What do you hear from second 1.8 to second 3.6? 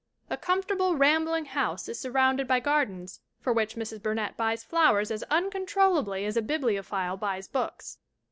is surrounded by gardens for